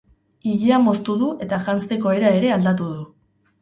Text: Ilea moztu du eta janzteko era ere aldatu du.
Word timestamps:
Ilea 0.51 0.79
moztu 0.85 1.19
du 1.25 1.31
eta 1.47 1.63
janzteko 1.69 2.19
era 2.19 2.35
ere 2.43 2.55
aldatu 2.59 2.93
du. 2.93 3.11